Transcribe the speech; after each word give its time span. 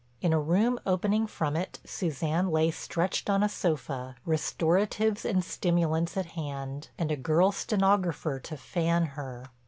In 0.19 0.33
a 0.33 0.39
room 0.39 0.79
opening 0.83 1.27
from 1.27 1.55
it 1.55 1.77
Suzanne 1.85 2.49
lay 2.49 2.71
stretched 2.71 3.29
on 3.29 3.43
a 3.43 3.47
sofa, 3.47 4.15
restoratives 4.25 5.25
and 5.25 5.43
stimulants 5.45 6.17
at 6.17 6.25
hand, 6.31 6.89
and 6.97 7.11
a 7.11 7.15
girl 7.15 7.51
stenographer 7.51 8.39
to 8.39 8.57
fan 8.57 9.03
her. 9.13 9.45